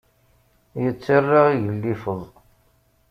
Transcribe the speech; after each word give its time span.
Yettara 0.83 1.41
igellifeẓ. 1.55 2.25